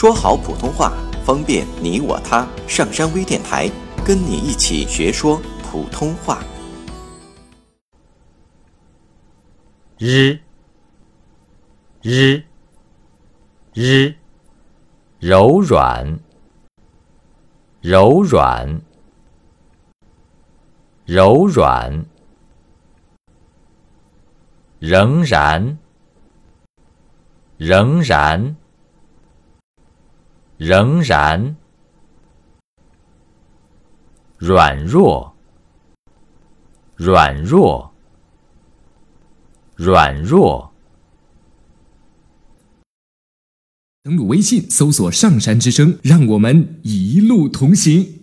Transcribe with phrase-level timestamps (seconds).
[0.00, 0.94] 说好普通话，
[1.26, 2.48] 方便你我他。
[2.66, 3.70] 上山微电台，
[4.02, 6.42] 跟你一起学说普通话。
[9.98, 10.38] 日。
[12.00, 12.42] 日。
[13.74, 14.14] 日，
[15.18, 16.18] 柔软。
[17.82, 18.80] 柔软。
[21.04, 22.06] 柔软，
[24.78, 25.78] 仍然。
[27.58, 28.56] 仍然。
[30.60, 31.56] 仍然，
[34.36, 35.34] 软弱
[36.96, 37.90] 软弱。
[39.74, 40.70] 软弱。
[44.02, 48.19] 登录微信，搜索“上山之声”，让我们一路同行。